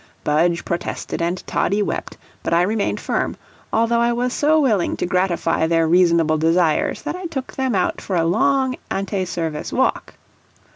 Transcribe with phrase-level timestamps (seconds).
[0.23, 3.37] Budge protested and Toddie wept, but I remained firm,
[3.71, 8.01] although I was so willing to gratify their reasonable desires that I took them out
[8.01, 10.15] for a long ante service walk.